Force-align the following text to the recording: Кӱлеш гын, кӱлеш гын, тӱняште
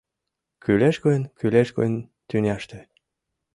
Кӱлеш 0.63 0.97
гын, 1.05 1.21
кӱлеш 1.39 1.69
гын, 1.77 1.93
тӱняште 2.29 2.79